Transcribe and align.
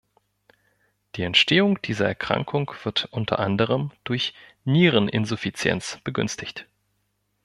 Die 1.15 1.21
Entstehung 1.21 1.79
dieser 1.83 2.07
Erkrankung 2.07 2.71
wird 2.81 3.05
unter 3.11 3.37
anderem 3.37 3.91
durch 4.03 4.33
Niereninsuffizienz 4.65 5.99
begünstigt. 6.03 6.67